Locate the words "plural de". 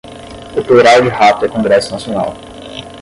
0.63-1.09